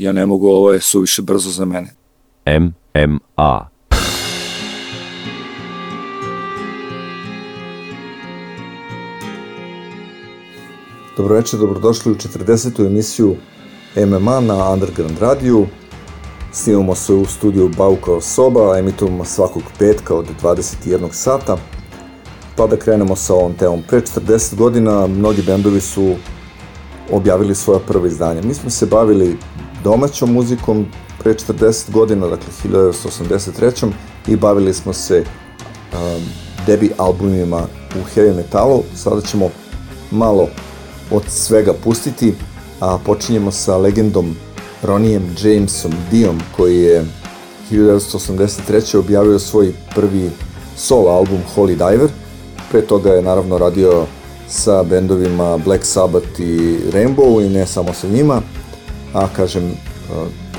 [0.00, 1.94] Ja ne mogu, ovo je suviše brzo za mene.
[2.46, 3.68] MMA.
[11.16, 12.86] Dobro večer, dobrodošli u 40.
[12.86, 13.36] emisiju
[13.96, 15.66] MMA na Underground radiju.
[16.52, 21.56] Snimamo se u studiju Baukao soba, emitujemo svakog petka od 21 sata.
[22.56, 23.82] Pa da krenemo sa ovom temom.
[23.88, 26.14] Pre 40 godina mnogi bendovi su
[27.12, 28.42] objavili svoja prva izdanja.
[28.42, 29.36] Mi smo se bavili
[29.84, 30.86] domaćom muzikom
[31.22, 33.90] pre 40 godina, dakle 1983.
[34.28, 35.24] i bavili smo se
[35.92, 36.22] um,
[36.66, 37.62] debi albumima
[37.94, 38.82] u heavy metalu.
[38.94, 39.50] Sada ćemo
[40.10, 40.48] malo
[41.10, 42.34] od svega pustiti,
[42.80, 44.36] a počinjemo sa legendom
[44.82, 47.04] Ronijem Jamesom Diom koji je
[47.70, 48.98] 1983.
[48.98, 50.30] objavio svoj prvi
[50.76, 52.08] solo album Holy Diver.
[52.70, 54.06] Pre toga je naravno radio
[54.48, 58.42] sa bendovima Black Sabbath i Rainbow i ne samo sa njima,
[59.12, 59.72] a kažem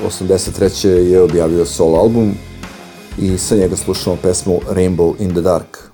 [0.07, 0.87] 83.
[0.87, 2.33] je objavio solo album
[3.17, 5.90] i sa njega slušamo pesmu Rainbow in the Dark.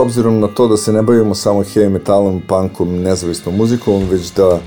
[0.00, 4.58] obzirom na to da se ne bavimo samo heavy metalom, punkom, nezavisnom muzikom, već da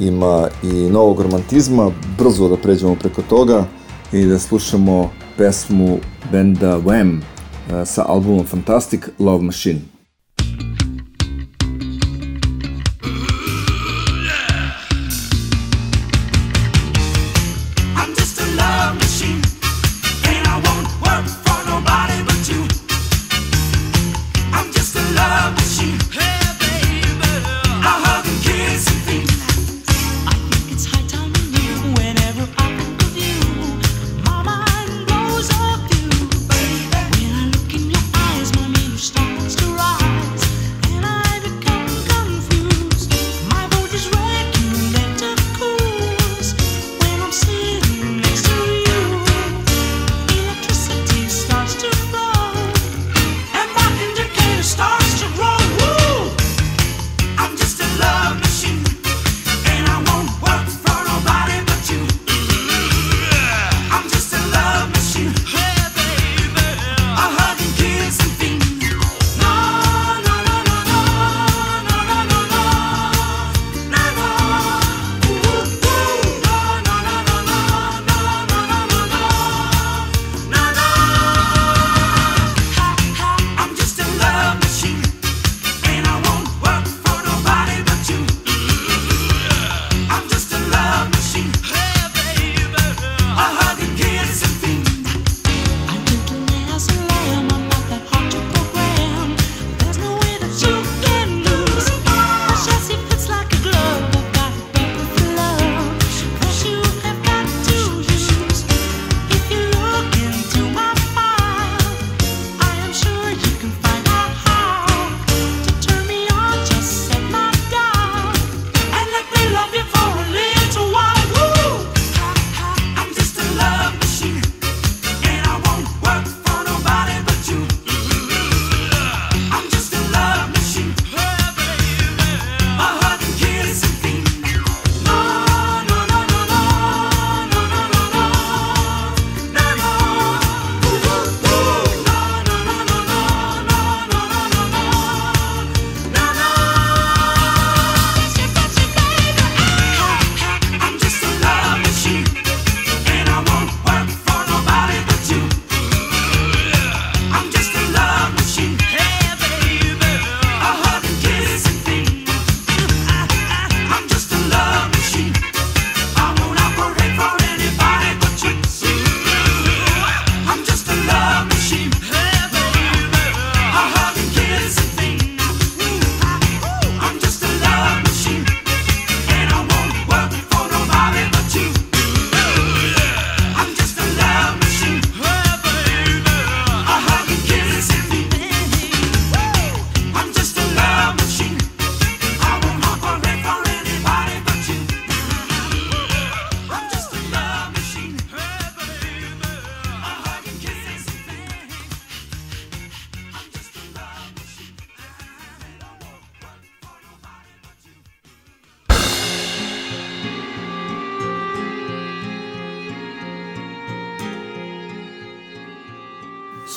[0.00, 3.64] ima i novog romantizma, brzo da pređemo preko toga
[4.12, 5.98] i da slušamo pesmu
[6.32, 7.20] benda Wham
[7.70, 9.97] eh, sa albumom Fantastic Love Machine.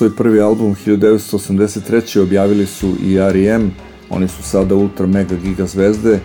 [0.01, 2.19] svoj prvi album 1983.
[2.21, 3.71] objavili su i R.E.M.
[4.09, 6.19] Oni su sada ultra mega giga zvezde,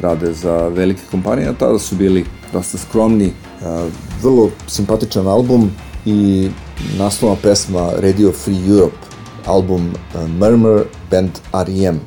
[0.00, 3.26] rade za velike kompanije, a tada su bili dosta skromni.
[3.26, 3.32] E,
[4.22, 5.70] vrlo simpatičan album
[6.06, 6.50] i
[6.98, 8.96] naslovna pesma Radio Free Europe,
[9.46, 12.00] album e, Murmur, band R.E.M.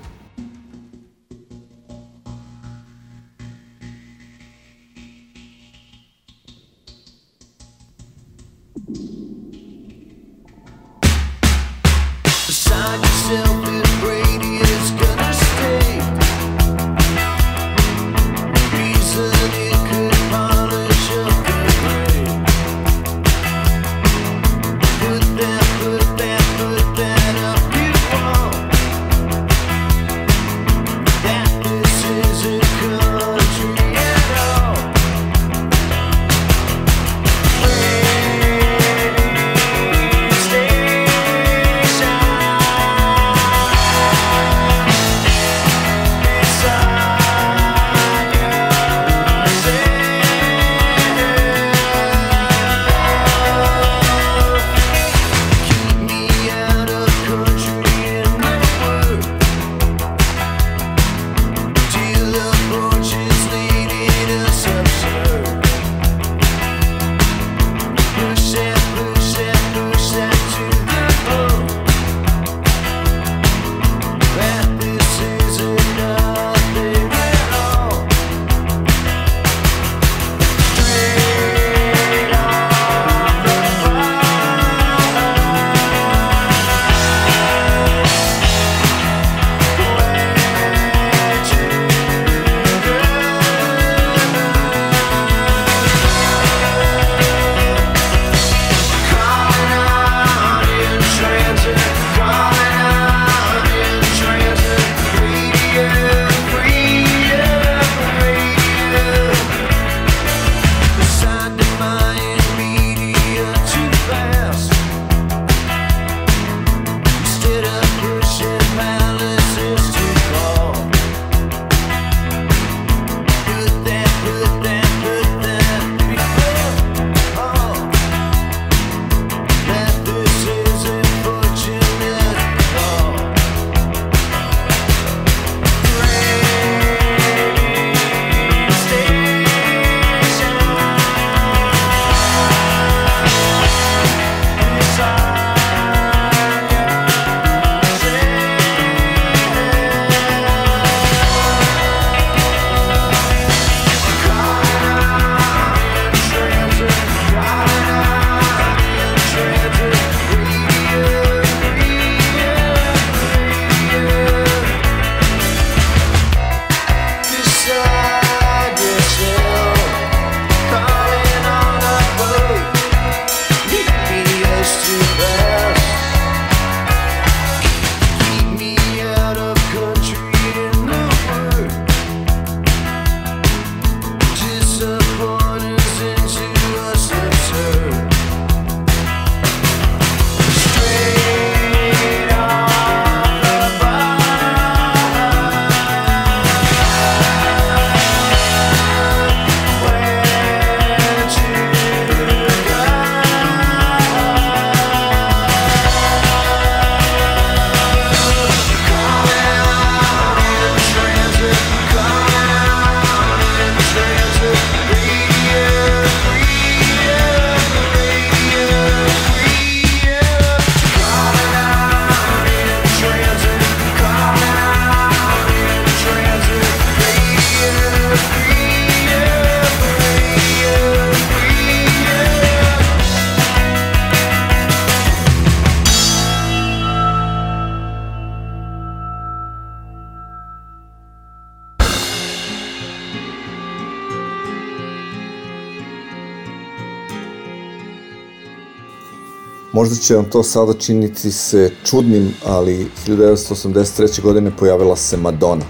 [249.86, 254.22] Možda će vam to sada činiti se čudnim, ali 1983.
[254.22, 255.66] godine pojavila se Madonna.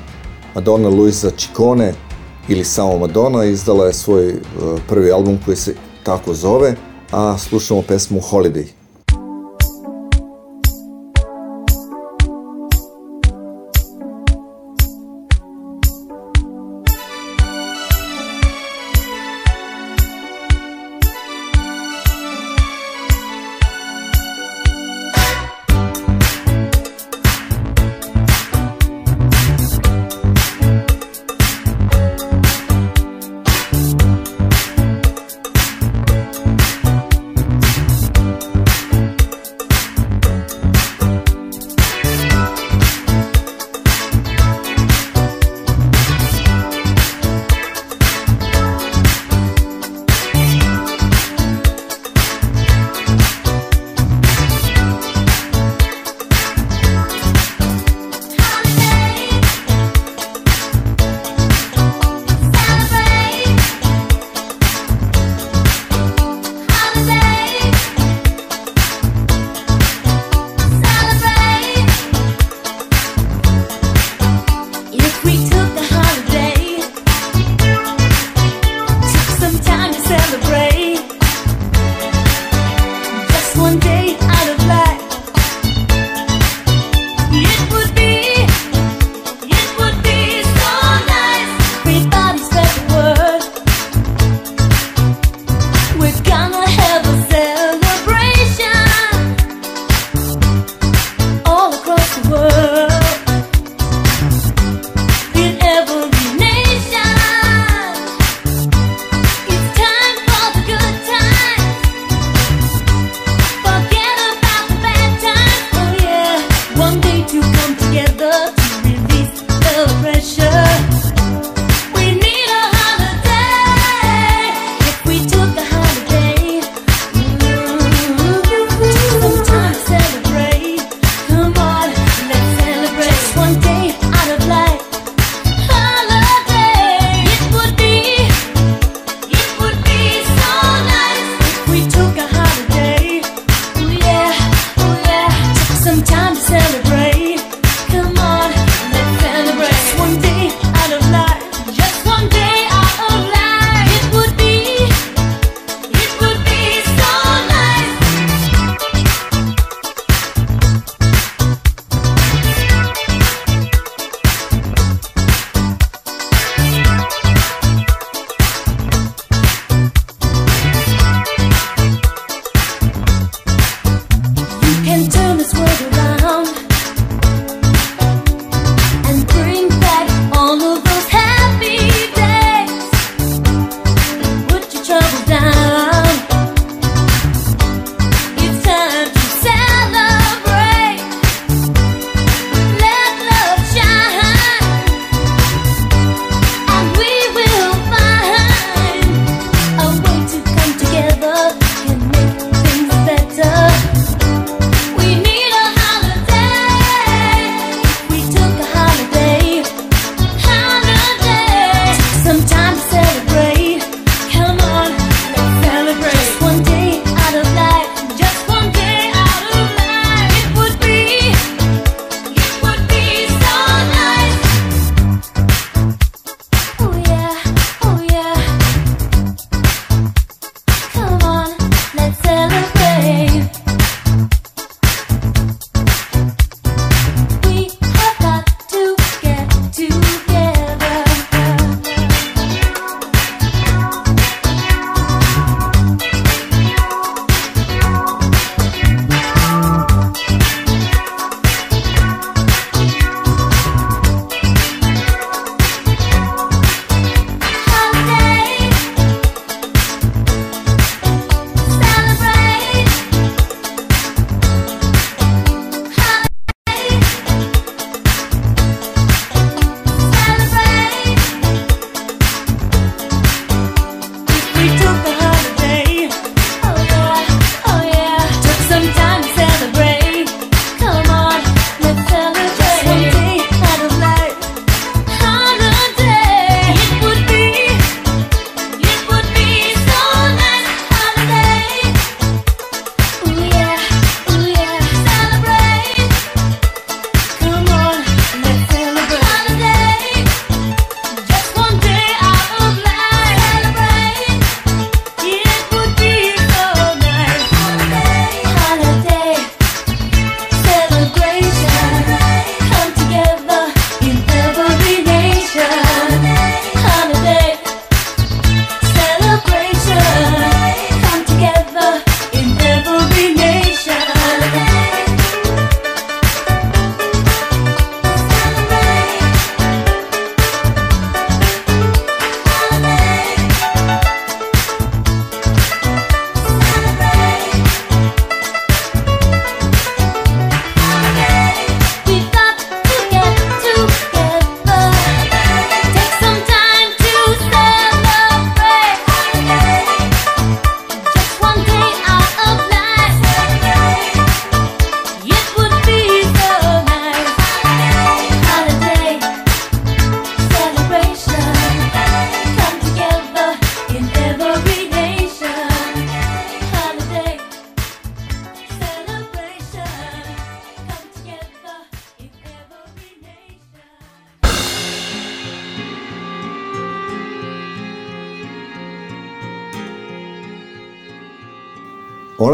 [0.53, 1.93] Madonna Luisa Ciccone
[2.48, 4.36] ili samo Madonna izdala je svoj e,
[4.88, 6.75] prvi album koji se tako zove,
[7.12, 8.19] a slušamo pesmu.
[8.19, 8.85] Holiday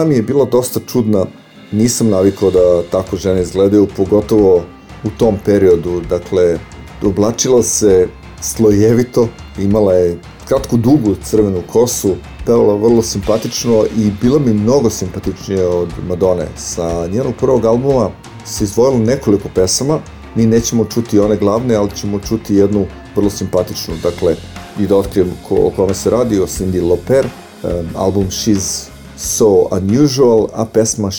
[0.02, 1.26] Ona mi je bila dosta čudna,
[1.72, 4.64] nisam navikao da tako žene izgledaju, pogotovo
[5.04, 6.60] u tom periodu, dakle,
[7.04, 8.08] oblačila se
[8.42, 9.28] slojevito,
[9.60, 15.90] imala je kratku dugu crvenu kosu, pevala vrlo simpatično i bila mi mnogo simpatičnija od
[16.08, 16.48] Madone.
[16.58, 18.10] Sa njenog prvog albuma
[18.46, 20.00] se izdvojilo nekoliko pesama,
[20.36, 22.86] mi nećemo čuti one glavne, ali ćemo čuti jednu
[23.16, 24.36] vrlo simpatičnu, dakle,
[24.80, 27.26] i da otkrijem ko, o kome se radi, o Cindy Lauper,
[27.64, 28.91] um, album She's
[29.22, 31.12] So Unusual, a pesma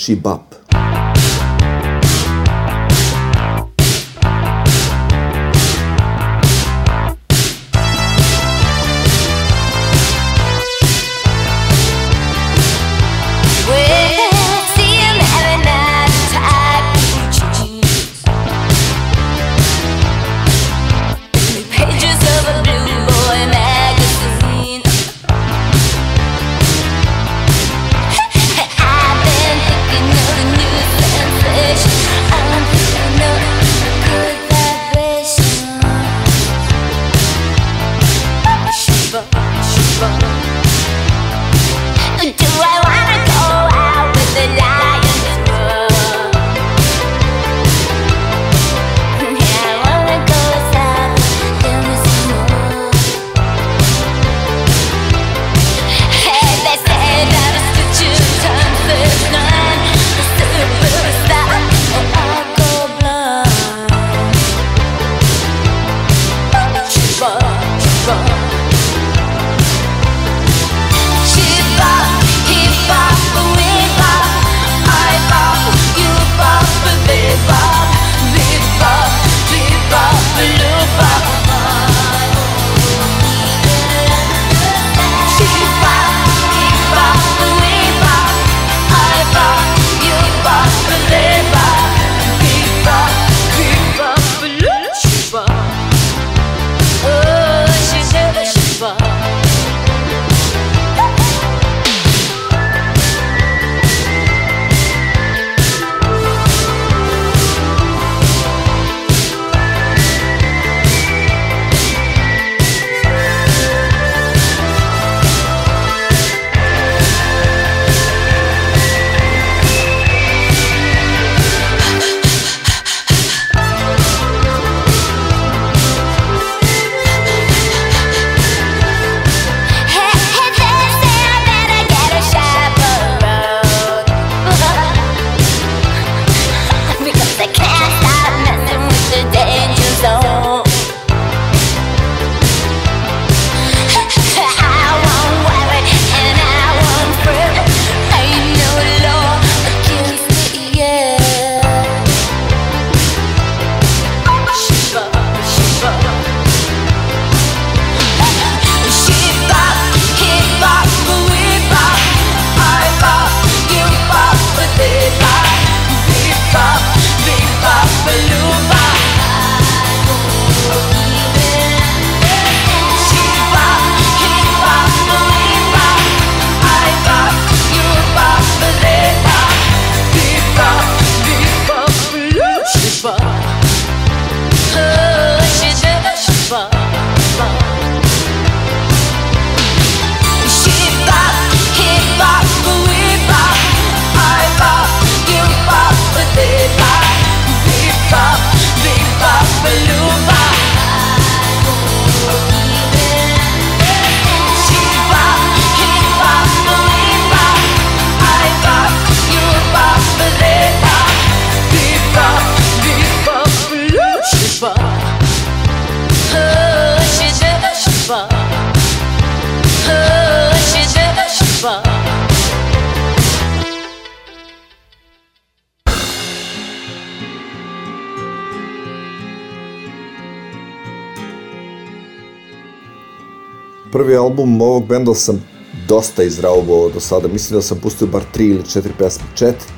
[234.13, 235.41] Prvi album ovog benda sam
[235.89, 237.29] dosta izraubao do sada.
[237.29, 239.25] Mislim da sam pustio bar tri ili četiri pesme.
[239.35, 239.73] Četiri.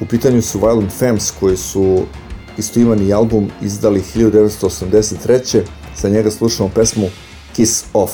[0.00, 2.02] U pitanju su Violent Femmes koji su
[2.58, 5.62] istoimani album izdali 1983.
[5.96, 7.06] Sa njega slušamo pesmu
[7.56, 8.12] Kiss Off.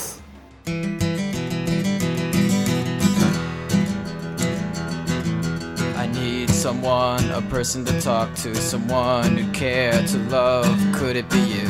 [6.62, 10.68] Someone, a person to talk to, someone who care to love.
[10.98, 11.68] Could it be you?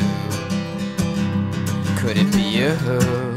[2.01, 3.30] Could it be you?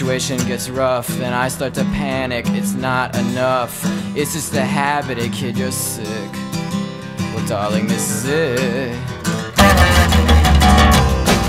[0.00, 2.46] Situation gets rough, then I start to panic.
[2.56, 3.84] It's not enough.
[4.16, 6.32] It's just a habit, eh, kid, you're sick.
[7.34, 8.96] Well, darling, this is it.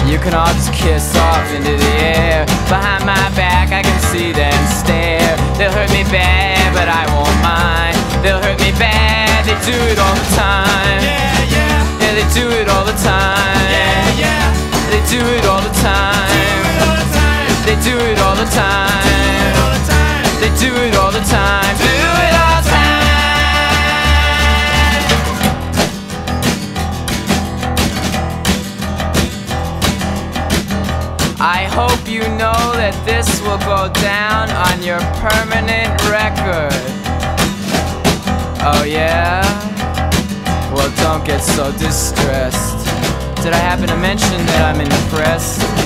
[0.04, 2.46] You can all just kiss off into the air.
[2.68, 5.32] Behind my back, I can see them stare.
[5.56, 7.96] They'll hurt me bad, but I won't mind.
[8.22, 11.00] They'll hurt me bad, they do it all the time.
[11.00, 12.04] Yeah, yeah.
[12.04, 13.64] Yeah, they do it all the time.
[13.72, 14.44] Yeah, yeah.
[14.92, 17.21] They do it all the time.
[17.65, 18.89] They do it all the time.
[20.41, 21.78] They do it all the time.
[21.78, 23.02] Do it all the time.
[31.39, 36.74] I hope you know that this will go down on your permanent record.
[38.63, 39.41] Oh, yeah?
[40.74, 42.86] Well, don't get so distressed.
[43.43, 45.81] Did I happen to mention that I'm impressed?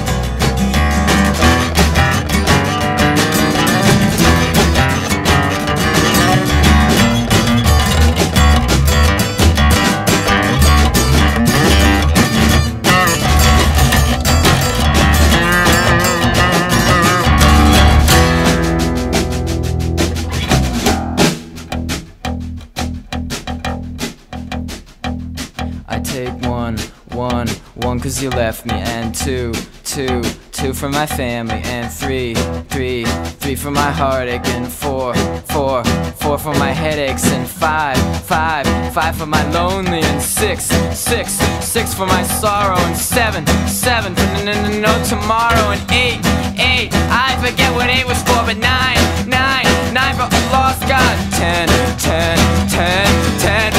[28.15, 29.51] Cause you left me And two,
[29.83, 32.33] two, two for my family And three,
[32.69, 33.03] three,
[33.41, 35.13] three for my heartache And four,
[35.53, 35.83] four,
[36.21, 41.93] four for my headaches And five, five, five for my lonely And six, six, six
[41.93, 46.19] for my sorrow And seven, seven for n- n- n- no tomorrow And eight,
[46.57, 51.15] eight, I forget what eight was for But nine, nine, nine for lost God.
[51.33, 51.67] Ten,
[51.99, 52.37] ten,
[52.69, 53.07] ten,
[53.39, 53.74] ten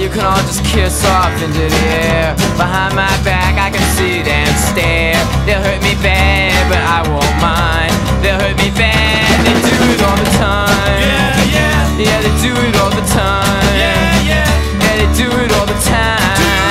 [0.00, 2.34] you can all just kiss off into the air.
[2.56, 5.16] Behind my back I can see them stare.
[5.46, 7.94] They'll hurt me bad but I won't mind.
[8.22, 11.00] They'll hurt me bad They do it all the time.
[11.00, 12.04] Yeah, yeah.
[12.06, 13.64] Yeah, they do it all the time.
[13.72, 14.48] Yeah, yeah.
[14.84, 16.65] Yeah, they do it all the time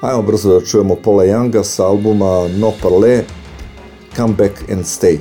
[0.00, 3.24] Ajmo brzo da čujemo Paula Younga sa albuma No Parle,
[4.16, 5.18] Come Back and Stay.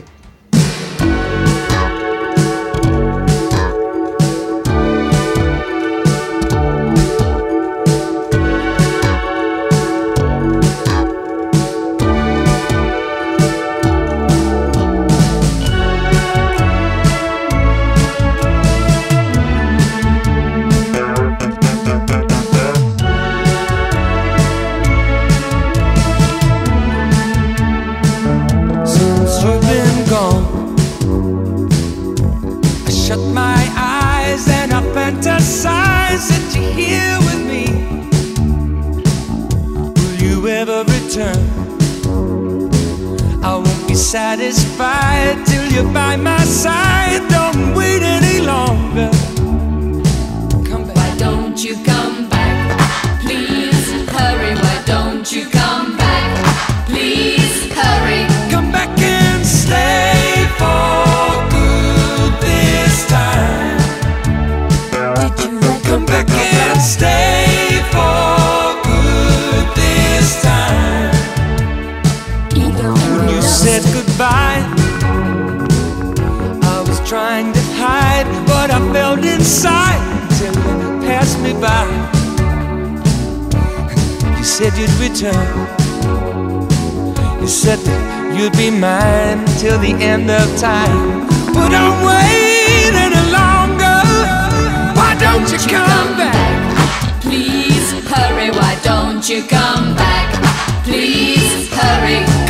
[99.28, 100.84] Don't you come back?
[100.84, 102.45] Please hurry.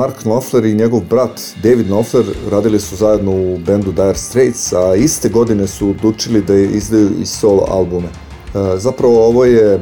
[0.00, 4.94] Mark Knopfler i njegov brat David Knopfler radili su zajedno u bendu Dire Straits, a
[4.94, 8.08] iste godine su odlučili da izdaju i solo albume.
[8.08, 9.80] E, Zapravo ovo je e,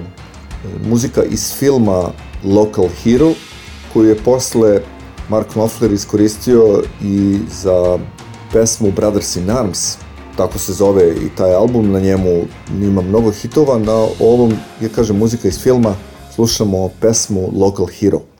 [0.88, 2.11] muzika iz filma
[2.44, 3.33] Local Hero,
[3.92, 4.81] koju je posle
[5.28, 7.98] Mark Knopfler iskoristio i za
[8.52, 9.96] pesmu Brothers in Arms,
[10.37, 12.42] tako se zove i taj album, na njemu
[12.83, 15.94] ima mnogo hitova, na ovom je, kaže, muzika iz filma,
[16.35, 18.38] slušamo pesmu Local Hero.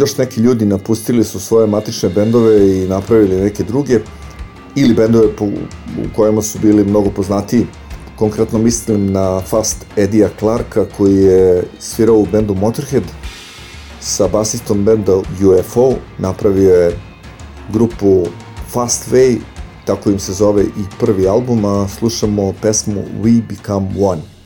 [0.00, 4.00] Još neki ljudi napustili su svoje matične bendove i napravili neke druge
[4.76, 7.66] ili bendove po, u kojima su bili mnogo poznatiji.
[8.16, 13.02] Konkretno mislim na Fast Edija Clarka koji je svirao u bendu Motorhead
[14.00, 16.98] sa basistom benda UFO, napravio je
[17.72, 18.26] grupu
[18.68, 19.38] Fast Way,
[19.84, 24.39] tako im se zove i prvi album, a slušamo pesmu We Become One.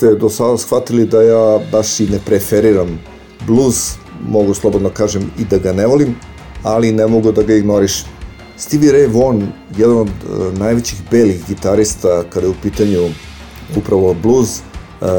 [0.00, 2.98] Ste do sada shvatili da ja baš i ne preferiram
[3.46, 3.94] blues,
[4.28, 6.14] mogu slobodno kažem i da ga ne volim,
[6.62, 8.08] ali ne mogu da ga ignorišem.
[8.56, 13.08] Stevie Ray Vaughan, jedan od e, najvećih belih gitarista kada je u pitanju
[13.76, 14.60] upravo blues,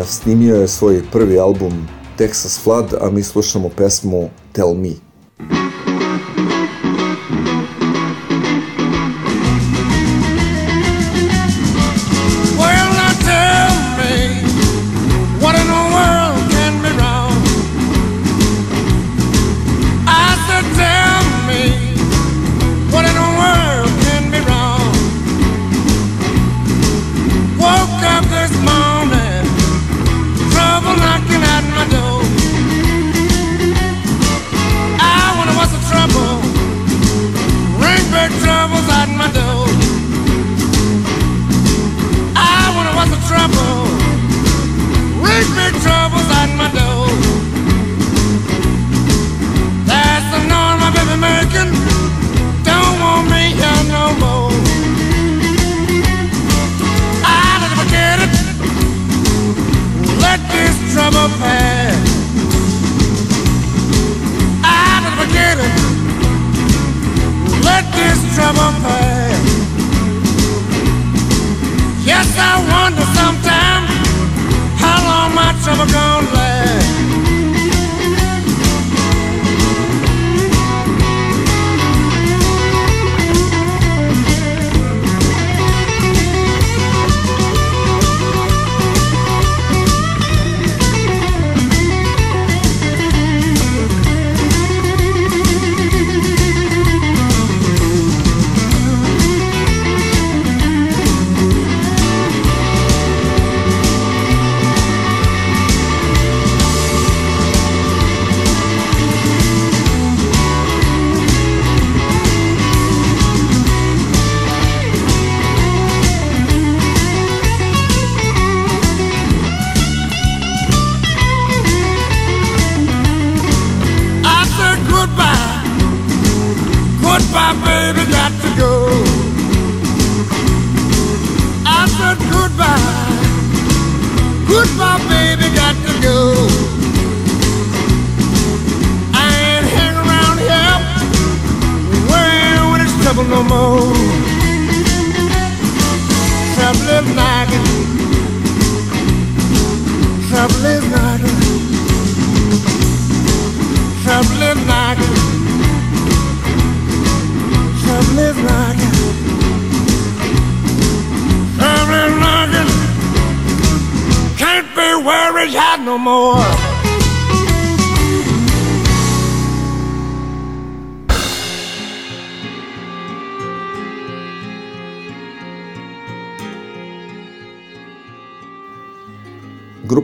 [0.05, 5.10] snimio je svoj prvi album Texas Flood, a mi slušamo pesmu Tell Me.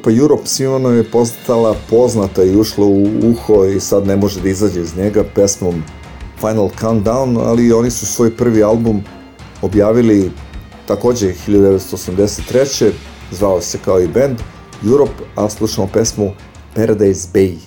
[0.08, 4.42] Grupa Europe svima nam je postala poznata i ušla u uho i sad ne može
[4.42, 5.84] da izađe iz njega pesmom
[6.40, 9.04] Final Countdown, ali oni su svoj prvi album
[9.62, 10.32] objavili
[10.86, 12.92] takođe 1983.
[13.32, 14.38] Zvao se kao i band
[14.86, 16.32] Europe, a slušamo pesmu
[16.76, 17.67] Paradise Bay.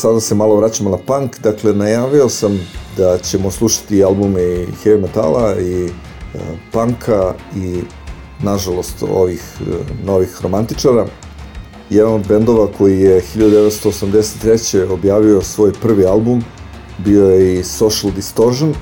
[0.00, 2.60] Sada se malo vraćamo na punk, dakle najavio sam
[2.96, 5.90] da ćemo slušati albume i heavy metala i e,
[6.72, 7.80] punka i
[8.42, 11.06] nažalost ovih e, novih romantičara.
[11.90, 14.90] Jedan od bendova koji je 1983.
[14.90, 16.42] objavio svoj prvi album
[16.98, 18.70] bio je i Social Distortion.
[18.70, 18.74] E,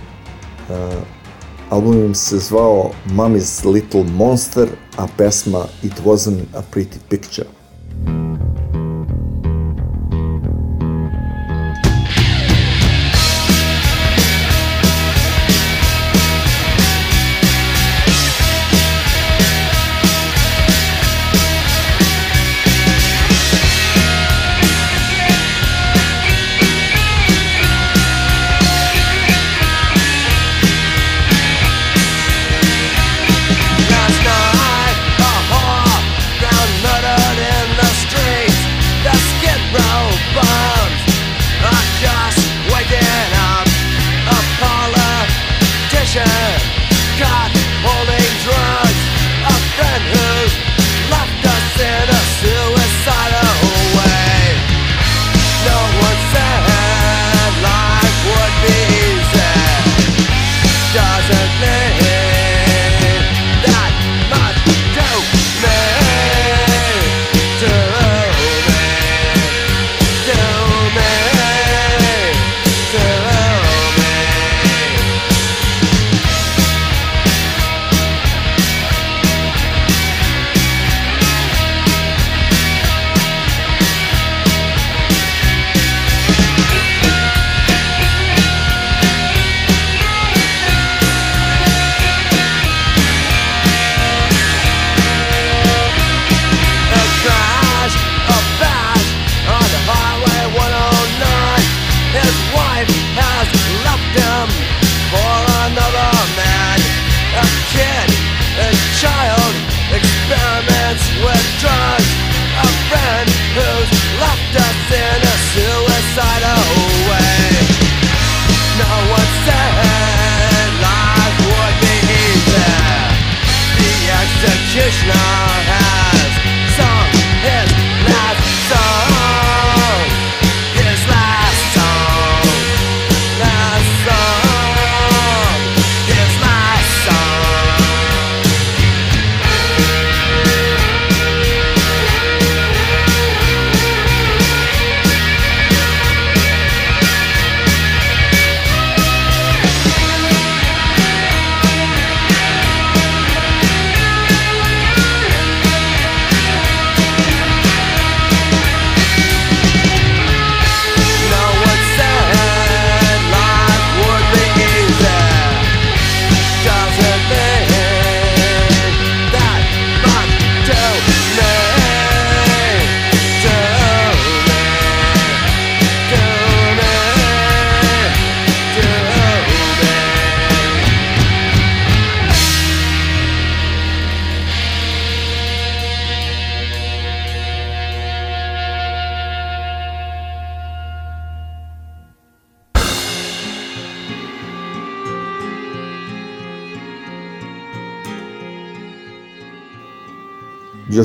[1.70, 7.57] album im se zvao Mommy's Little Monster, a pesma It Wasn't a Pretty Picture.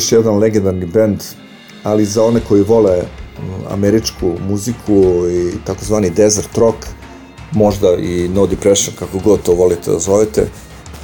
[0.04, 1.24] Još jedan legendarni band,
[1.84, 6.78] ali za one koji vole mm, američku muziku i takozvani desert rock,
[7.52, 10.48] možda i no depression, kako god to volite da zovete,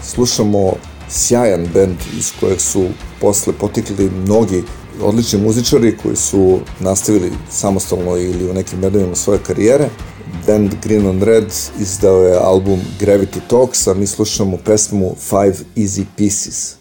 [0.03, 0.73] slušamo
[1.09, 2.85] sjajan band iz kojeg su
[3.21, 4.63] posle potikli mnogi
[5.01, 9.89] odlični muzičari koji su nastavili samostalno ili u nekim bendovima svoje karijere.
[10.47, 16.03] Band Green on Red izdao je album Gravity Talks, a mi slušamo pesmu Five Easy
[16.17, 16.78] Pieces.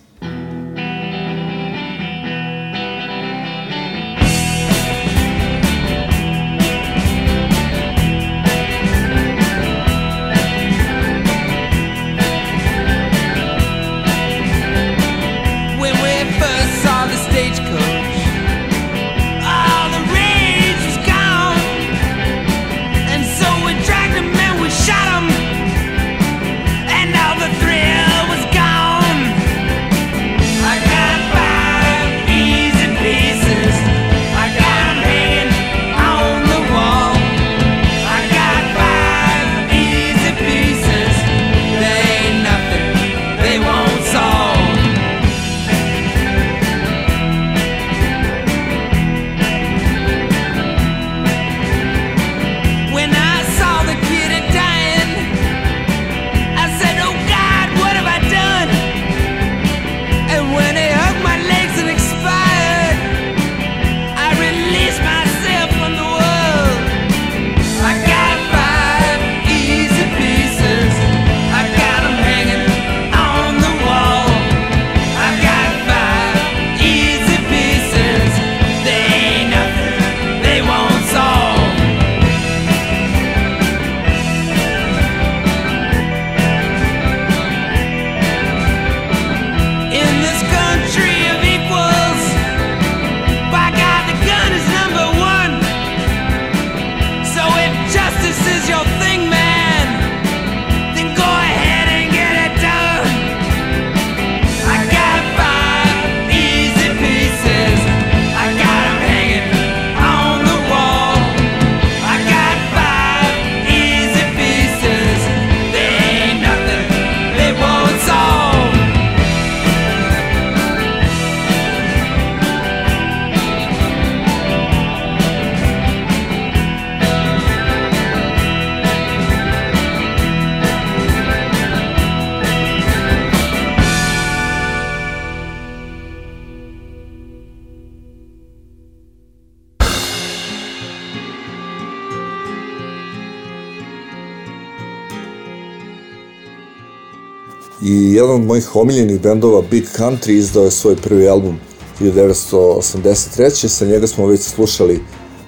[148.59, 151.59] Mojih omiljenih bendova Big Country izdao je svoj prvi album
[152.01, 153.69] 1983.
[153.69, 155.01] Sa njega smo već slušali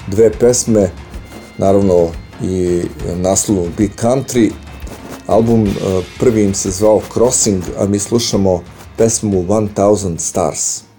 [0.07, 0.91] dve pesme,
[1.59, 2.09] naravno
[2.43, 2.83] i
[3.17, 4.51] naslovnu Big Country.
[5.27, 5.71] Album eh,
[6.19, 8.63] prvi im se zvao Crossing, a mi slušamo
[8.97, 10.90] pesmu 1000 Stars.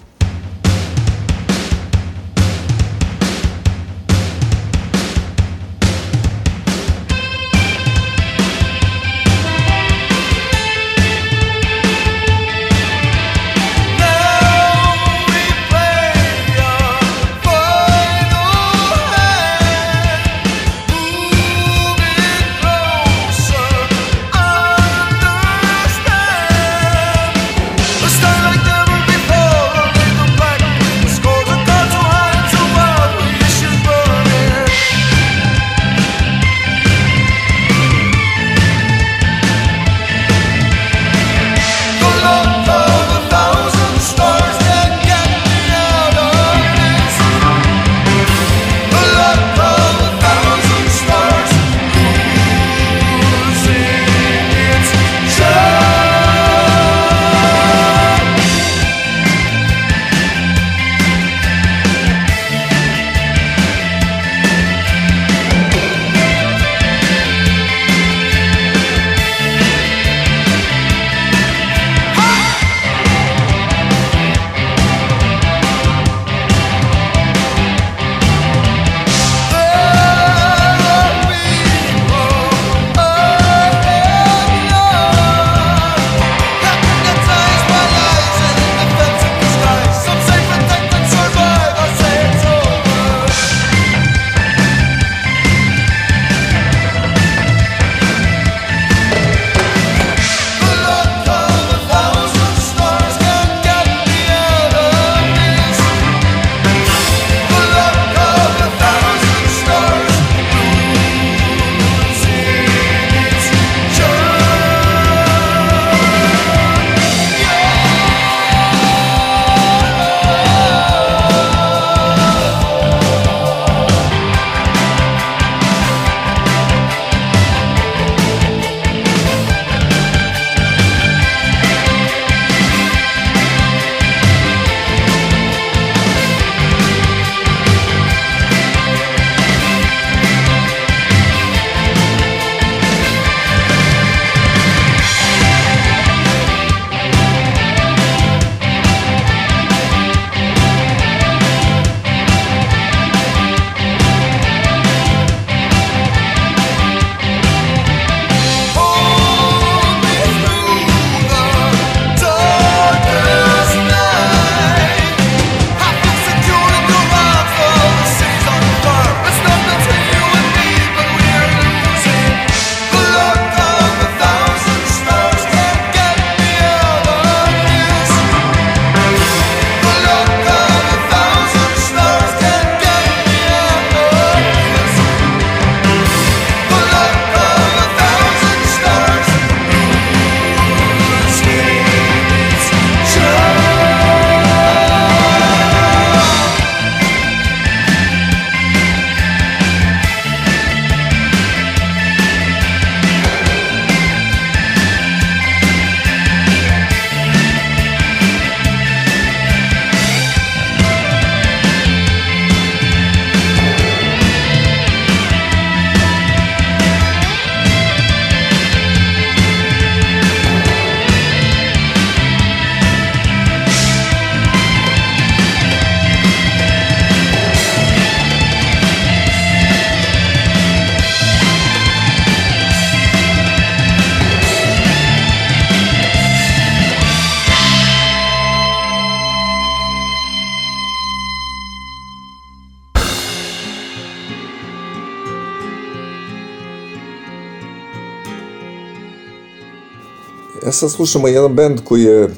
[250.67, 252.29] E sad slušamo jedan band koji je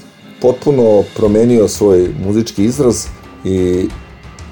[0.42, 3.06] potpuno promenio svoj muzički izraz
[3.46, 3.88] i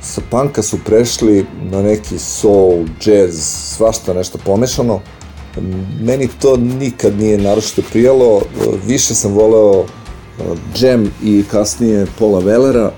[0.01, 3.39] sa panka su prešli na neki soul, jazz,
[3.77, 5.01] svašta nešto pomešano.
[6.01, 8.41] Meni to nikad nije naročito prijalo,
[8.87, 9.85] više sam voleo
[10.79, 12.89] Jam i kasnije Paula Wellera,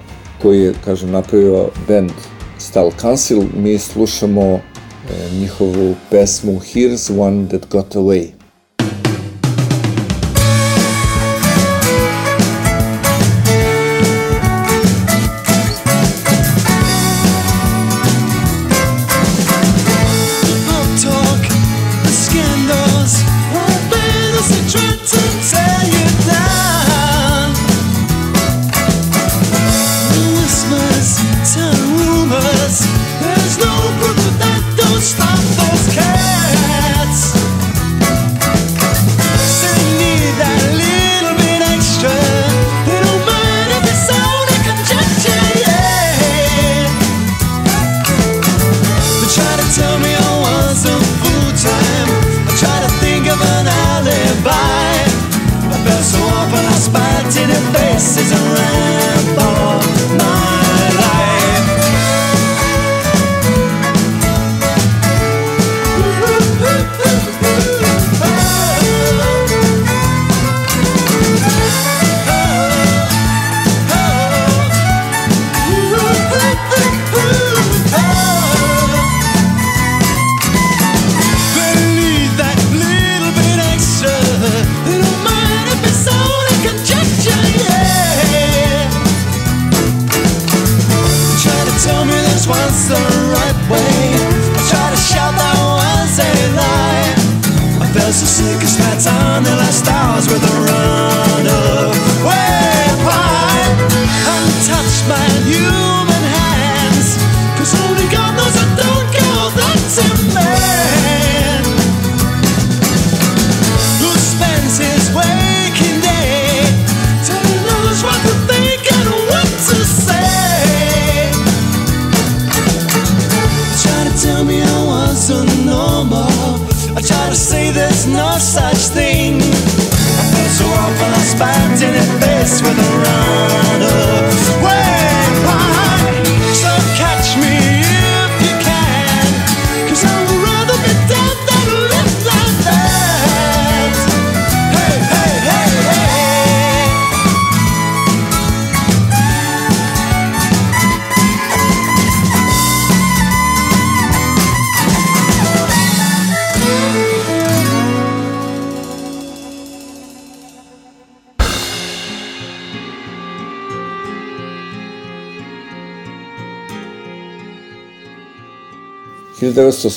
[0.41, 2.11] koji je, kažem, napravio band
[2.59, 3.41] Style Council.
[3.57, 4.61] Mi slušamo uh,
[5.39, 8.42] njihovu pesmu Here's One That Got Away.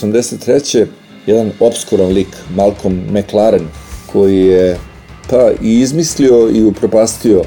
[0.02, 0.86] 1983.
[1.26, 3.68] jedan obskuran lik, Malcolm McLaren,
[4.12, 4.78] koji je
[5.30, 7.42] pa i izmislio i upropastio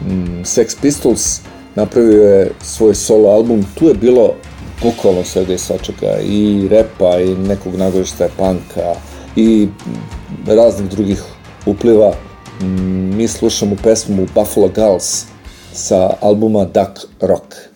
[0.00, 1.40] mm, Sex Pistols,
[1.74, 4.34] napravio je svoj solo album, tu je bilo
[4.82, 8.94] bukvalno svega i svačega, i repa, i nekog nagovešta panka,
[9.36, 11.22] i mm, raznih drugih
[11.66, 12.12] upliva.
[12.60, 15.24] Mm, mi slušamo pesmu Buffalo Girls
[15.72, 17.67] sa albuma Duck Rock.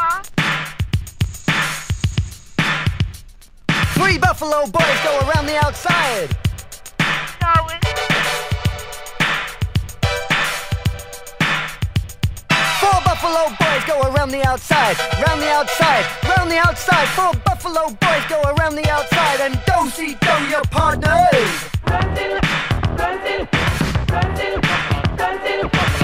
[0.00, 0.22] Uh-huh.
[3.94, 6.28] Three buffalo boys go around the outside.
[12.80, 14.96] Four buffalo boys go around the outside,
[15.26, 17.06] round the outside, round the outside.
[17.08, 21.68] Four buffalo boys go around the outside and go see go your partners.
[21.84, 22.10] That
[25.60, 25.99] Snow White.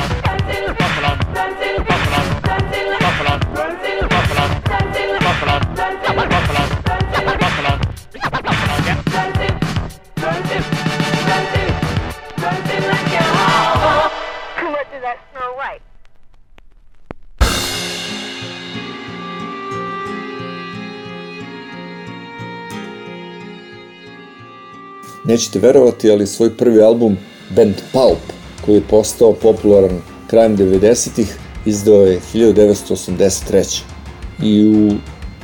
[25.28, 27.16] Nećete verovati, ali svoj prvi album
[27.56, 28.18] Band Pulp,
[28.66, 33.80] koji je postao popularan krajem 90-ih, izdao je 1983.
[34.42, 34.92] I u,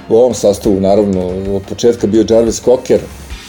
[0.09, 1.26] u ovom sastavu, naravno,
[1.57, 3.01] od početka bio Jarvis Cocker,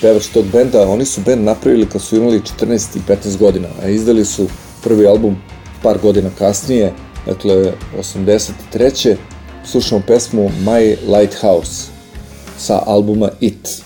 [0.01, 3.87] pevač tog benda, oni su band napravili kad su imali 14 i 15 godina, a
[3.89, 4.47] izdali su
[4.83, 5.37] prvi album
[5.83, 6.93] par godina kasnije,
[7.25, 9.15] dakle 83.
[9.65, 11.87] Slušamo pesmu My Lighthouse
[12.57, 13.83] sa albuma It.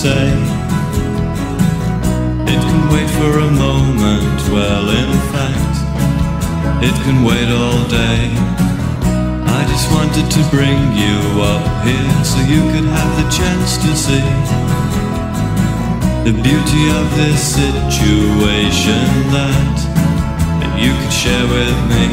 [0.00, 0.32] Say.
[2.52, 5.76] It can wait for a moment, well, in fact,
[6.80, 8.32] it can wait all day.
[9.58, 11.18] I just wanted to bring you
[11.52, 14.28] up here so you could have the chance to see
[16.24, 19.04] the beauty of this situation
[19.36, 19.76] that
[20.80, 22.06] you could share with me.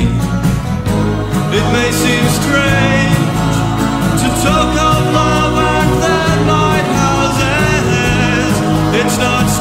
[1.55, 3.26] It may seem strange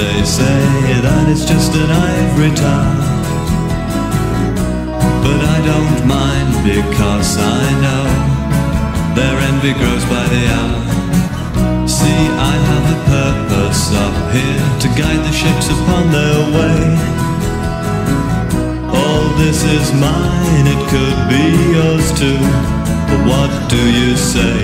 [0.00, 0.62] they say
[1.04, 3.00] that it's just an ivory tower.
[5.24, 8.04] But I don't mind because I know
[9.18, 10.80] their envy grows by the hour.
[11.84, 12.22] See,
[12.52, 16.80] I have a purpose up here to guide the ships upon their way.
[19.00, 21.44] All this is mine, it could be
[21.76, 22.40] yours too.
[23.08, 24.56] But what do you say?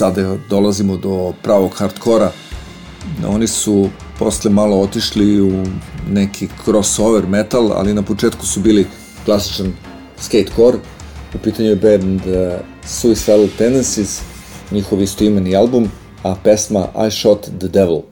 [0.00, 2.32] Sada dolazimo do pravog hardkora.
[3.26, 5.64] Oni su posle malo otišli u
[6.10, 8.86] neki crossover metal, ali na početku su bili
[9.24, 9.72] klasičan
[10.20, 10.78] skatecore.
[11.34, 14.20] U pitanju je band uh, Suicidal Tendencies,
[14.70, 15.90] njihov istoimeni album,
[16.22, 18.09] a pesma I Shot the Devil.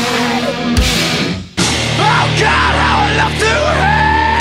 [2.01, 3.52] Oh God, how I love to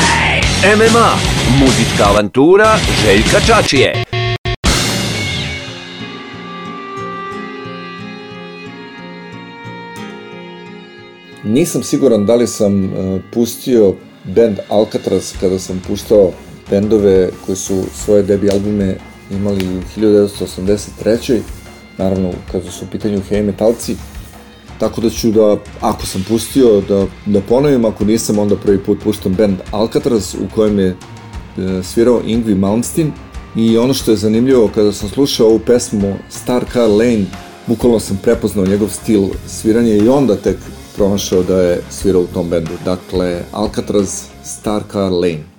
[0.04, 0.46] hate!
[0.78, 1.10] MMA,
[1.60, 4.04] muzička avantura Željka Čačije.
[11.44, 16.32] Nisam siguran da li sam uh, pustio band Alcatraz kada sam puštao
[16.70, 18.96] bendove koji su svoje debi albume
[19.32, 21.40] imali u 1983.
[21.98, 23.96] Naravno, kada su u pitanju heavy metalci.
[24.80, 29.04] Tako da ću da, ako sam pustio, da, da ponovim, ako nisam, onda prvi put
[29.04, 30.96] puštam band Alcatraz u kojem je e,
[31.84, 33.12] svirao Ingvi Malmsteen
[33.56, 37.26] i ono što je zanimljivo, kada sam slušao ovu pesmu Star Car Lane,
[37.68, 40.58] bukvalno sam prepoznao njegov stil sviranja i onda tek
[40.96, 42.72] pronašao da je svirao u tom bendu.
[42.86, 45.57] Dakle, Alcatraz Star Car Lane.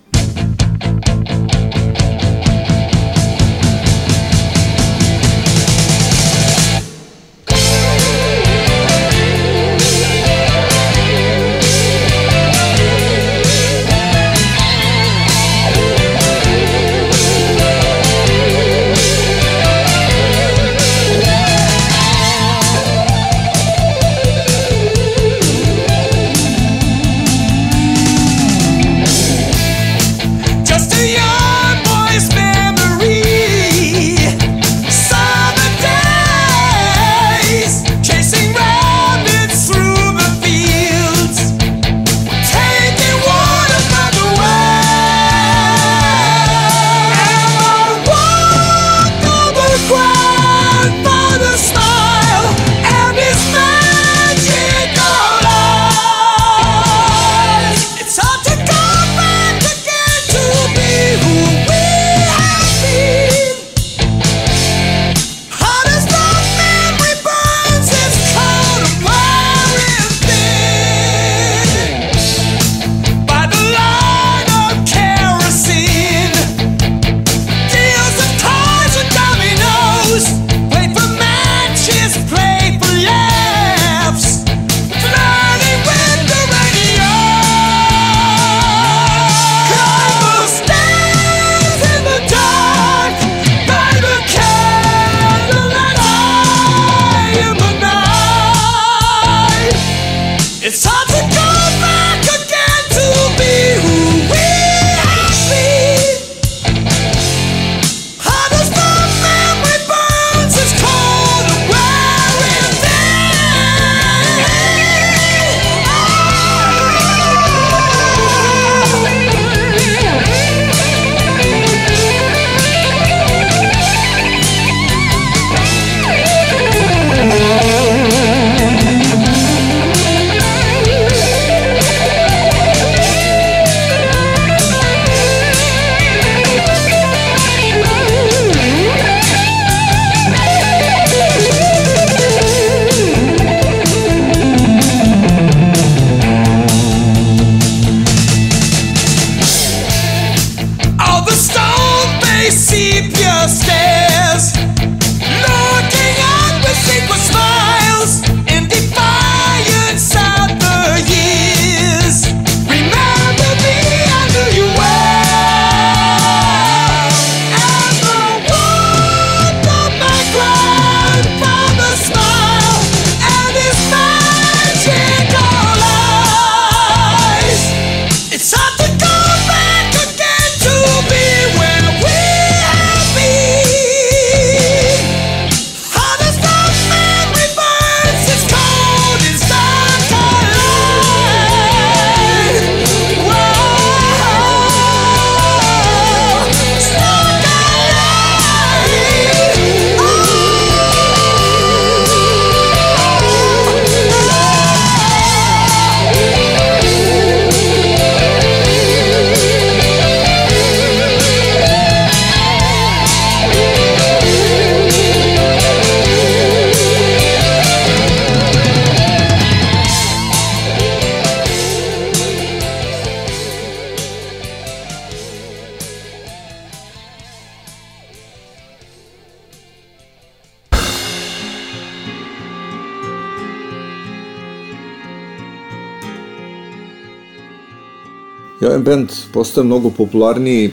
[239.38, 240.70] Postao mnogo popularniji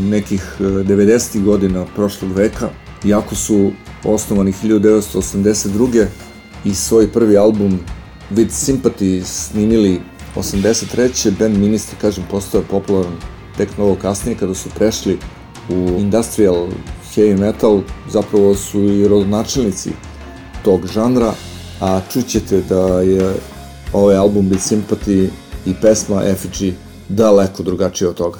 [0.00, 1.44] nekih e, 90.
[1.44, 2.68] godina prošlog veka,
[3.04, 3.70] iako su
[4.04, 6.06] osnovani 1982.
[6.64, 7.78] i svoj prvi album
[8.30, 10.00] With Sympathy snimili
[10.36, 11.30] 83.
[11.38, 13.16] Band Ministry, kažem, postao je popularan
[13.56, 15.18] tek mnogo kasnije kada su prešli
[15.68, 16.66] u industrial
[17.14, 17.80] heavy metal,
[18.12, 19.90] zapravo su i rodonačelnici
[20.64, 21.32] tog žanra,
[21.80, 23.34] a čućete da je
[23.92, 25.28] ovaj album With Sympathy
[25.66, 26.72] i pesma Effigy
[27.08, 28.38] daleko drugačije od toga.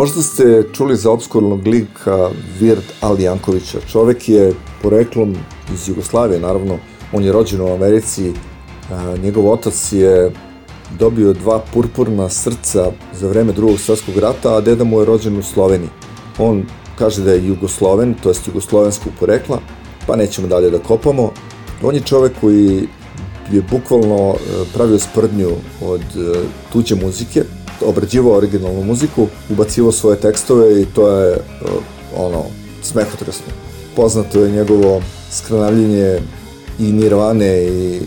[0.00, 3.78] Možda ste čuli za obskurnog lika Virt Ali Jankovića.
[3.92, 5.36] Čovek je poreklom
[5.74, 6.78] iz Jugoslavije, naravno.
[7.12, 8.32] On je rođen u Americi.
[9.22, 10.32] Njegov otac je
[10.98, 15.42] dobio dva purpurna srca za vreme drugog svjetskog rata, a deda mu je rođen u
[15.42, 15.90] Sloveniji.
[16.38, 16.64] On
[16.98, 19.60] kaže da je Jugosloven, to jest jugoslovenskog porekla,
[20.06, 21.32] pa nećemo dalje da kopamo.
[21.82, 22.88] On je čovek koji
[23.52, 25.50] je bukvalno e, pravio sprdnju
[25.80, 26.38] od e,
[26.72, 27.44] tuđe muzike,
[27.86, 31.40] obrađivao originalnu muziku, ubacivao svoje tekstove i to je eh,
[32.16, 32.44] ono,
[32.82, 33.46] smehotresno.
[33.96, 36.20] Poznato je njegovo skranavljenje
[36.78, 38.00] i Nirvane i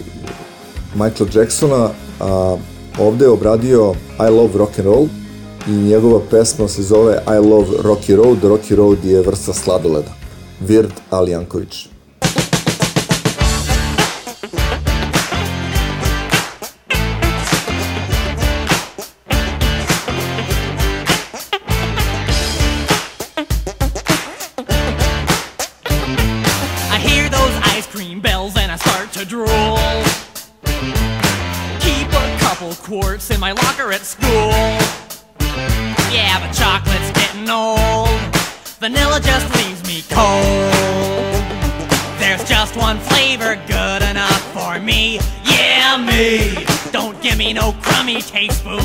[0.94, 1.90] Michael Jacksona,
[2.20, 2.58] a
[3.00, 5.08] ovde je obradio I Love Rock and Roll
[5.68, 10.12] i njegova pesma se zove I Love Rocky Road, Rocky Road je vrsta sladoleda.
[10.60, 11.93] Vird Alijanković.
[48.14, 48.83] many teaspoons.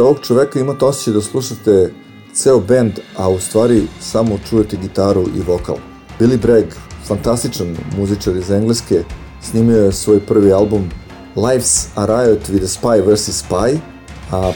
[0.00, 1.92] slušate ovog čoveka imate osjećaj da slušate
[2.32, 5.76] ceo band, a u stvari samo čujete gitaru i vokal.
[6.20, 6.66] Billy Bragg,
[7.06, 9.04] fantastičan muzičar iz Engleske,
[9.42, 10.90] snimio je svoj prvi album
[11.36, 13.44] Life's a Riot with a Spy vs.
[13.44, 13.78] Spy,
[14.32, 14.52] a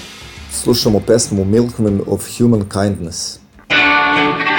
[0.52, 3.38] slušamo pesmu Milkman of Human Kindness.
[3.68, 4.53] Thank you.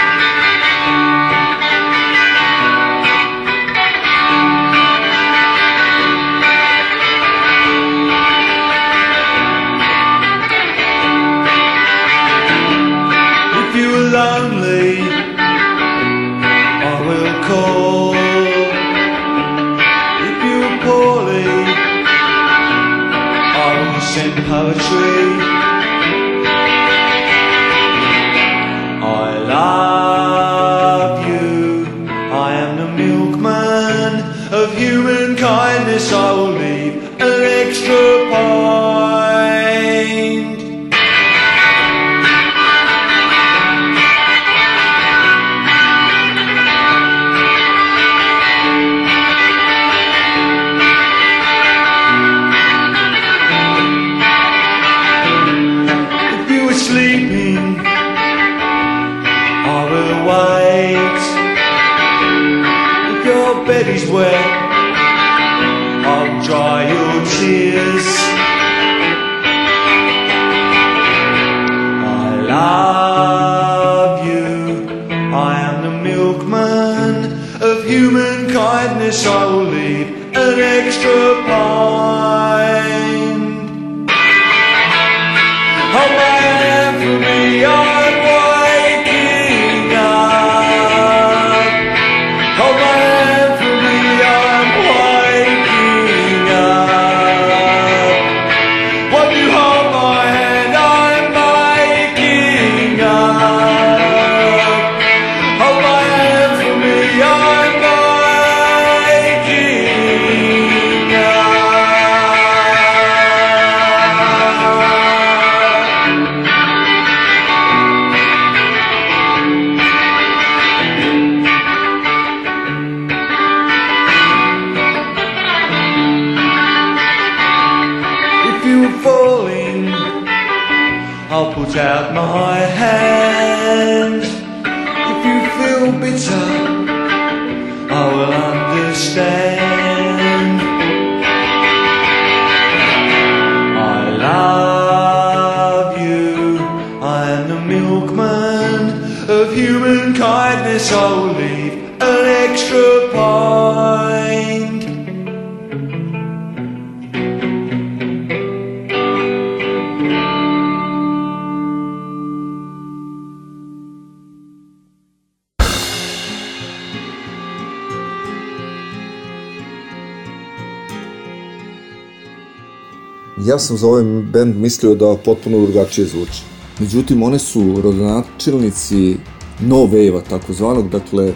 [173.56, 176.41] Ja sam za ovaj band mislio da potpuno drugačije zvuči.
[176.80, 179.18] Međutim, one su rodonačelnici
[179.60, 181.34] no wave-a takozvanog, dakle,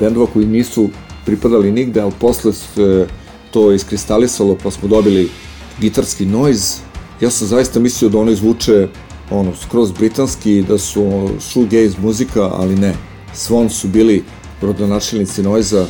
[0.00, 0.88] bendova koji nisu
[1.26, 3.06] pripadali nigde, ali posle se
[3.50, 5.30] to iskristalisalo pa smo dobili
[5.80, 6.80] gitarski noise.
[7.20, 8.88] Ja sam zaista mislio da one zvuče
[9.30, 12.94] ono, skroz britanski, da su shoegaze muzika, ali ne.
[13.34, 14.24] Swan su bili
[14.62, 15.86] rodonačelnici noise-a,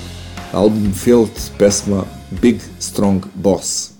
[0.52, 2.04] album Field, pesma
[2.42, 3.95] Big Strong Boss.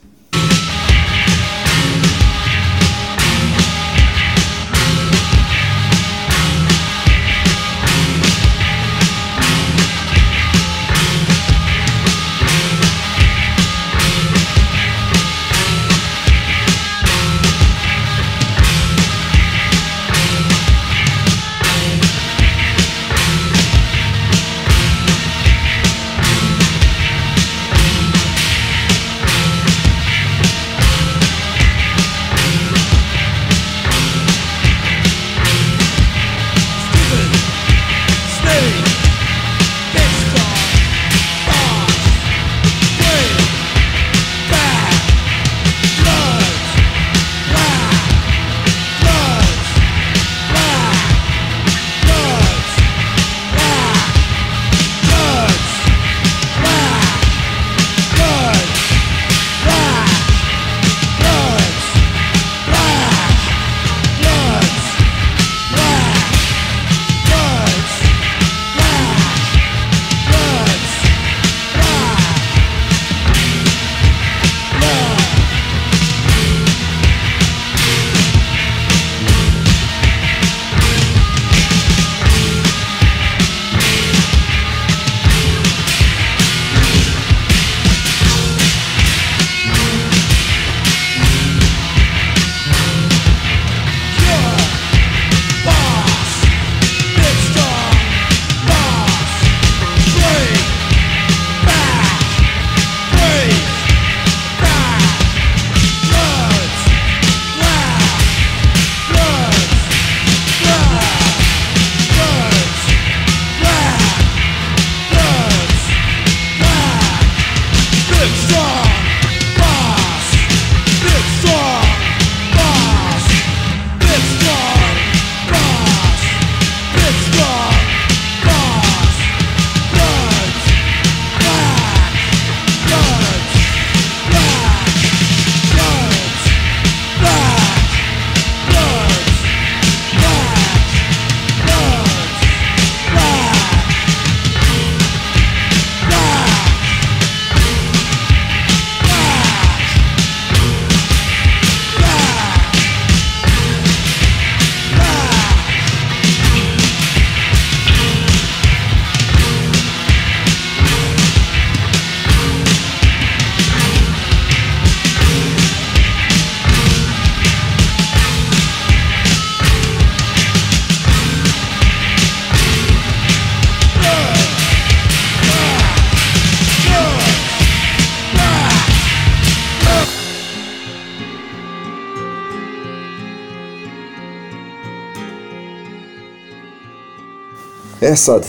[188.17, 188.47] Sad,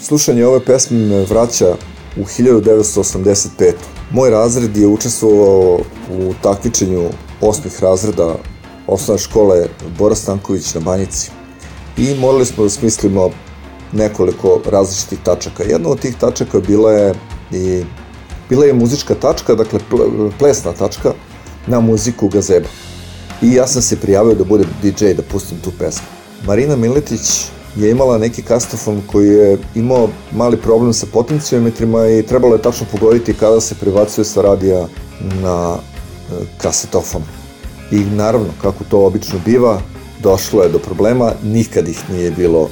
[0.00, 1.76] slušanje ove pesme me vraća
[2.16, 3.72] u 1985.
[4.10, 5.78] Moj razred je učestvovao
[6.10, 7.10] u takmičenju
[7.40, 8.34] osmih razreda
[8.86, 9.66] osnovne škole
[9.98, 11.30] Bora Stanković na Banjici.
[11.96, 13.30] I morali smo da smislimo
[13.92, 15.62] nekoliko različitih tačaka.
[15.62, 17.14] Jedna od tih tačaka bila je
[17.52, 17.84] i
[18.48, 21.12] bila je muzička tačka, dakle pl- plesna tačka
[21.66, 22.68] na muziku Gazeba.
[23.42, 26.06] I ja sam se prijavio da budem DJ da pustim tu pesmu.
[26.46, 32.54] Marina Miletić je imala neki kastofon koji je imao mali problem sa potencijometrima i trebalo
[32.54, 34.86] je tačno pogoditi kada se prebacuje sa radija
[35.42, 37.22] na e, kasetofon.
[37.90, 39.80] I naravno, kako to obično biva,
[40.22, 42.68] došlo je do problema, nikad ih nije bilo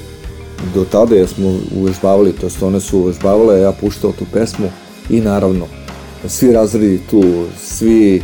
[0.75, 4.71] do tada jer smo uvežbavali, to jest one su uvežbavale, ja puštao tu pesmu
[5.11, 5.67] i naravno
[6.29, 8.21] svi razredi tu, svi e,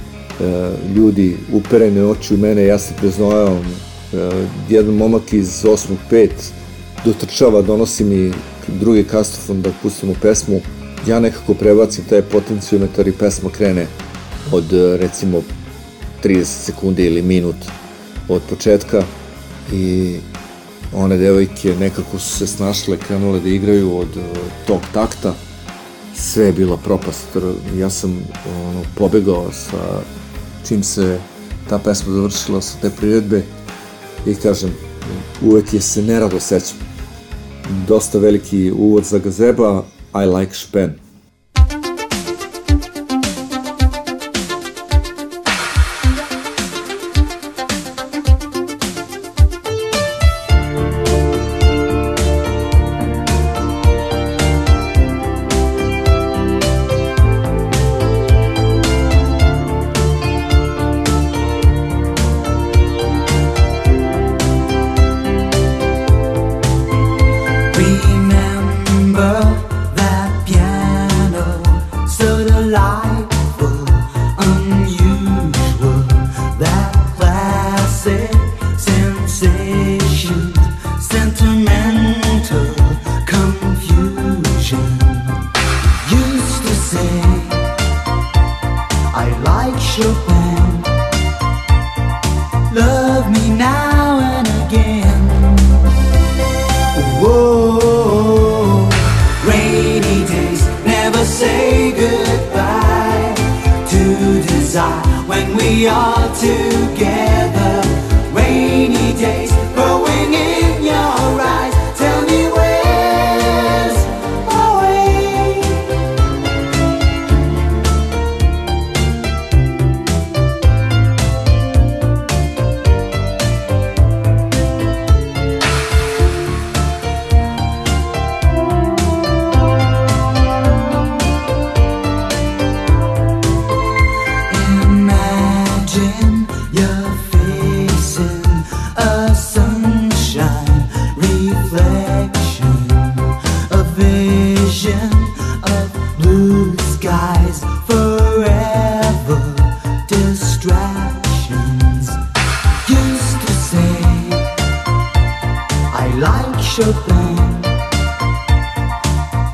[0.97, 3.59] ljudi uperene oči u mene, ja se preznojao, e,
[4.69, 6.29] jedan momak iz 8.5
[7.05, 8.33] dotrčava, donosi mi
[8.69, 10.61] drugi kastofon da pustimo pesmu,
[11.07, 13.87] ja nekako prebacim taj potencijometar i pesma krene
[14.53, 15.43] od e, recimo
[16.25, 17.57] 30 sekundi ili minut
[18.29, 19.03] od početka
[19.73, 20.17] i
[20.93, 24.23] one devojke nekako su se snašle, krenule da igraju od uh,
[24.67, 25.35] tog takta.
[26.15, 27.27] Sve je bila propast.
[27.79, 28.11] Ja sam
[28.69, 30.01] ono, pobegao sa
[30.69, 31.19] čim se
[31.69, 33.43] ta pesma završila sa te priredbe
[34.27, 34.71] i kažem,
[35.43, 36.88] uvek je se nerado sećam.
[37.69, 39.85] Dosta veliki uvod za gazeba,
[40.15, 41.08] I like Chopin.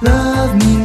[0.02, 0.83] Love me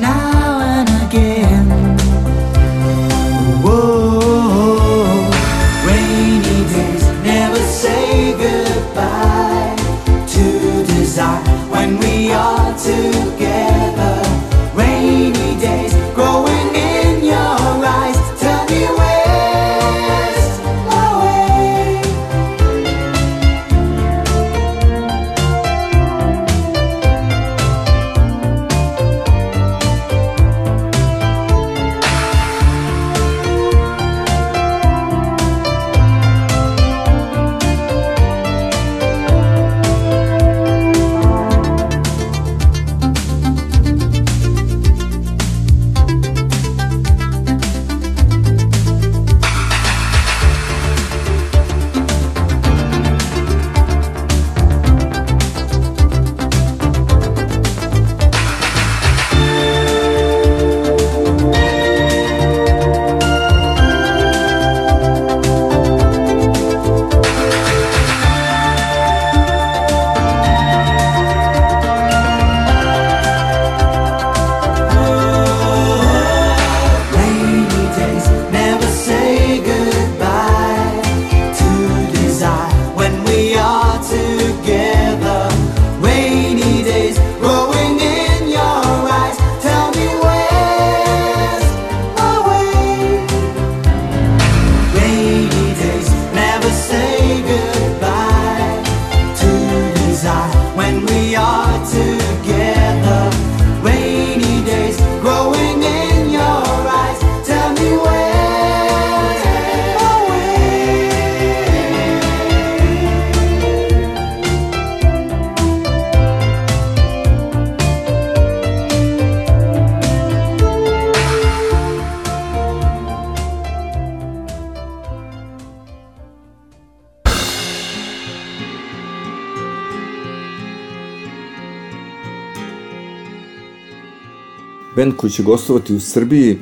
[135.29, 136.57] koji će gostovati u Srbiji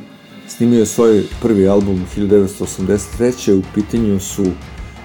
[0.47, 3.59] snimio je svoj prvi album 1983.
[3.59, 4.45] U pitanju su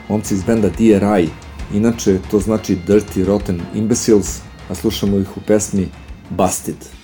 [0.09, 1.29] momci iz benda DRI.
[1.75, 5.89] Inače, to znači Dirty Rotten Imbeciles, a slušamo ih u pesmi
[6.31, 7.02] Busted.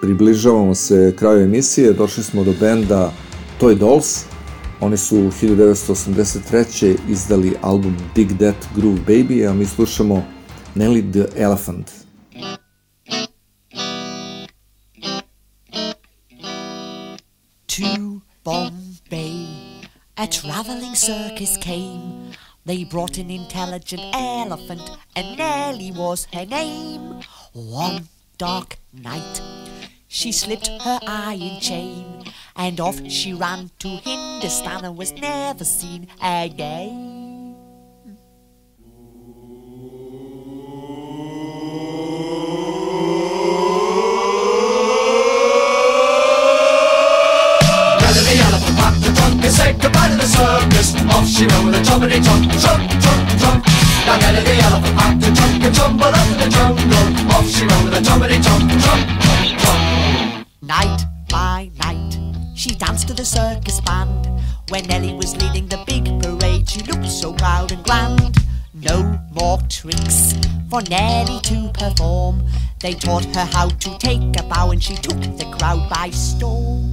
[0.00, 3.12] Približavamo se kraju emisije, došli smo do benda
[3.60, 4.24] Toy Dolls.
[4.80, 6.96] Oni su 1983.
[7.08, 10.24] izdali album Dig That Groove Baby, a mi slušamo
[10.74, 12.00] Nelly the Elephant.
[17.80, 19.46] to Bombay.
[20.18, 22.32] A traveling circus came.
[22.66, 24.82] They brought an intelligent elephant,
[25.16, 27.20] and Nellie was her name.
[27.54, 28.08] One
[28.38, 29.40] dark night,
[30.12, 32.24] she slipped her iron chain,
[32.56, 37.54] and off she ran to Hindustan and was never seen again.
[48.02, 50.90] Nelly the elephant packed the trunk and said goodbye to the circus.
[51.14, 53.64] Off she went with a trumpety trunk, trunk, trunk, trunk.
[54.06, 57.30] Now Nelly the elephant packed the trunk and tumbled up in the jungle.
[57.30, 59.99] Off she went with a trumpety trunk, trunk, trunk, trunk.
[60.70, 62.16] Night by night,
[62.54, 64.28] she danced to the circus band.
[64.68, 68.36] When Nellie was leading the big parade, she looked so proud and grand.
[68.72, 70.34] No more tricks
[70.70, 72.46] for Nellie to perform.
[72.78, 76.89] They taught her how to take a bow, and she took the crowd by storm.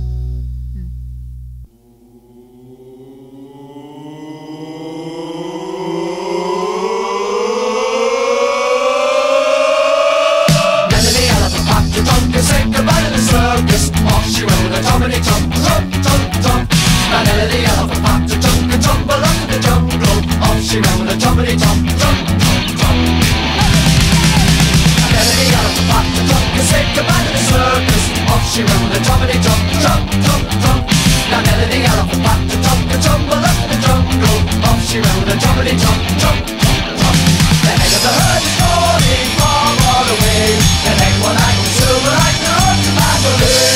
[20.68, 23.00] She went with a trumpety trunk, trunk, trunk, trunk.
[25.00, 28.04] Now Nelly the elephant packed the trunk and said goodbye to the circus.
[28.28, 30.84] Off she went with a trumpety trunk, trunk, trunk, trunk.
[31.32, 34.40] Now Nelly the elephant packed the trunk and tumbled up in the jungle.
[34.68, 37.20] Off she went with a trumpety trunk, trunk, trunk, trunk.
[37.64, 40.52] The head of the herd is calling far, far away.
[40.84, 43.67] The neck one like the silver like the road to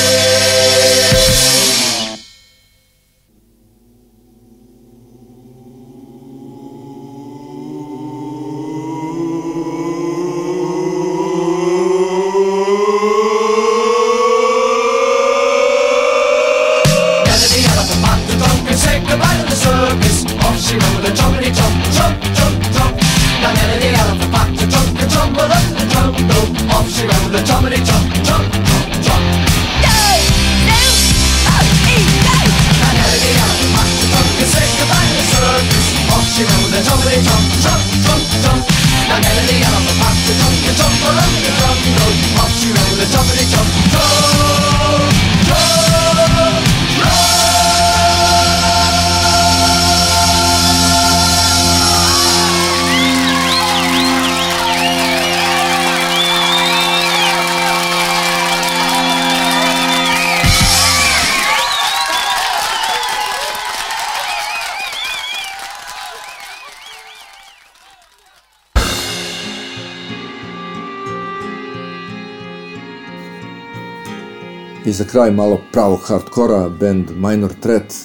[74.91, 77.95] I za kraj malo pravog hardkora, band Minor Threat,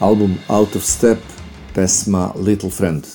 [0.00, 1.18] album Out of Step,
[1.74, 3.06] pesma Little Friend.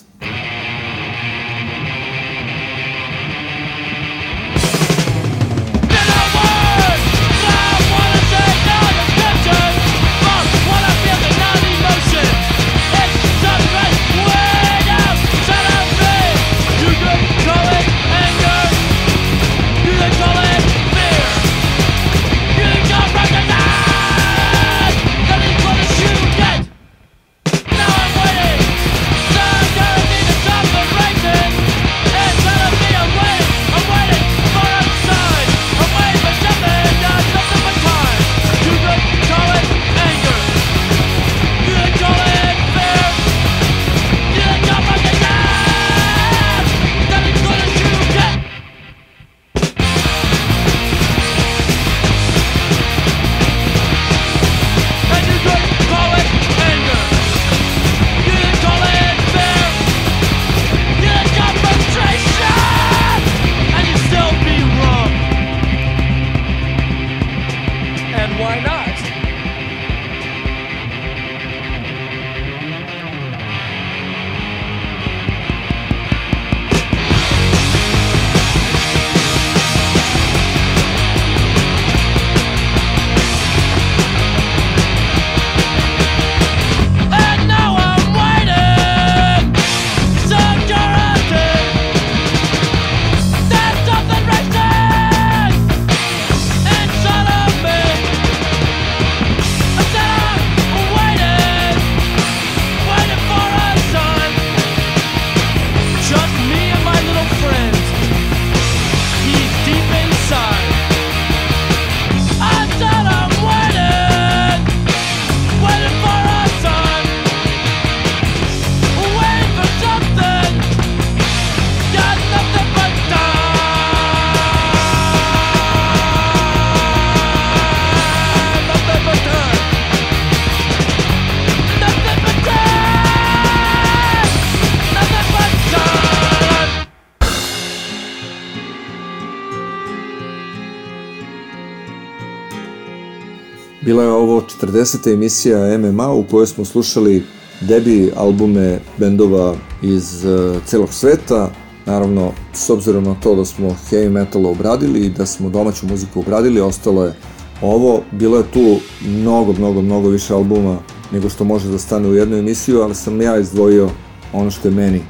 [144.72, 145.14] 40.
[145.14, 147.24] emisija MMA u kojoj smo slušali
[147.62, 151.50] debi albume bendova iz uh, celog sveta.
[151.86, 156.20] Naravno, s obzirom na to da smo heavy metal obradili i da smo domaću muziku
[156.20, 157.14] obradili, ostalo je
[157.62, 158.02] ovo.
[158.12, 158.78] Bilo je tu
[159.08, 160.78] mnogo, mnogo, mnogo više albuma
[161.12, 163.90] nego što može da stane u jednu emisiju, ali sam ja izdvojio
[164.34, 165.02] ono što je meni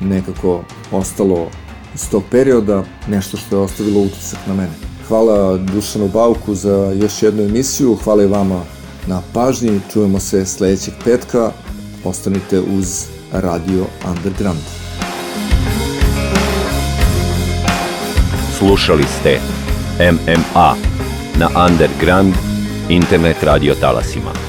[0.00, 1.46] nekako ostalo
[1.94, 4.72] iz tog perioda, nešto što je ostavilo utisak na mene.
[5.08, 8.77] Hvala Dušanu Bauku za još jednu emisiju, hvala i vama
[9.08, 11.52] na pažnji, čujemo se sledećeg petka,
[12.04, 14.60] ostanite uz Radio Underground.
[18.58, 19.40] Slušali ste
[20.12, 20.74] MMA
[21.38, 22.34] na Underground
[22.88, 24.47] internet radio talasima.